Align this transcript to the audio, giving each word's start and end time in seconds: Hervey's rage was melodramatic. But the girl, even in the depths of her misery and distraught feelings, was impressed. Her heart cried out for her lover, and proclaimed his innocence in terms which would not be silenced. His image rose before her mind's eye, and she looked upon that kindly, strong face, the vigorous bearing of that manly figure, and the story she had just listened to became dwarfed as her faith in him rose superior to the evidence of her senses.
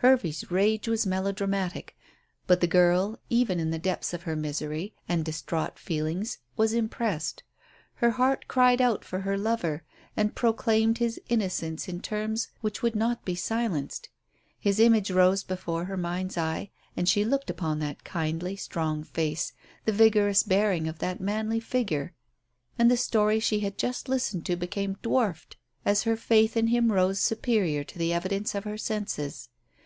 Hervey's 0.00 0.48
rage 0.48 0.86
was 0.86 1.08
melodramatic. 1.08 1.96
But 2.46 2.60
the 2.60 2.68
girl, 2.68 3.18
even 3.30 3.58
in 3.58 3.72
the 3.72 3.80
depths 3.80 4.14
of 4.14 4.22
her 4.22 4.36
misery 4.36 4.94
and 5.08 5.24
distraught 5.24 5.76
feelings, 5.76 6.38
was 6.56 6.72
impressed. 6.72 7.42
Her 7.94 8.10
heart 8.10 8.46
cried 8.46 8.80
out 8.80 9.04
for 9.04 9.18
her 9.22 9.36
lover, 9.36 9.82
and 10.16 10.36
proclaimed 10.36 10.98
his 10.98 11.20
innocence 11.28 11.88
in 11.88 11.98
terms 11.98 12.46
which 12.60 12.80
would 12.80 12.94
not 12.94 13.24
be 13.24 13.34
silenced. 13.34 14.08
His 14.60 14.78
image 14.78 15.10
rose 15.10 15.42
before 15.42 15.86
her 15.86 15.96
mind's 15.96 16.38
eye, 16.38 16.70
and 16.96 17.08
she 17.08 17.24
looked 17.24 17.50
upon 17.50 17.80
that 17.80 18.04
kindly, 18.04 18.54
strong 18.54 19.02
face, 19.02 19.52
the 19.84 19.90
vigorous 19.90 20.44
bearing 20.44 20.86
of 20.86 21.00
that 21.00 21.20
manly 21.20 21.58
figure, 21.58 22.14
and 22.78 22.88
the 22.88 22.96
story 22.96 23.40
she 23.40 23.60
had 23.60 23.76
just 23.76 24.08
listened 24.08 24.46
to 24.46 24.54
became 24.54 24.96
dwarfed 25.02 25.56
as 25.84 26.04
her 26.04 26.16
faith 26.16 26.56
in 26.56 26.68
him 26.68 26.92
rose 26.92 27.18
superior 27.18 27.82
to 27.82 27.98
the 27.98 28.12
evidence 28.12 28.54
of 28.54 28.62
her 28.62 28.78
senses. 28.78 29.48